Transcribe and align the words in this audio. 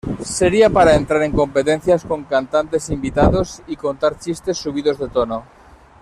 Sería 0.25 0.71
para 0.71 0.95
entrar 0.95 1.21
en 1.21 1.31
competencias 1.31 2.05
con 2.05 2.23
cantantes 2.23 2.89
invitados 2.89 3.61
y 3.67 3.75
contar 3.75 4.17
chistes 4.17 4.57
subidos 4.57 4.97
de 4.97 5.09
tono. 5.09 5.43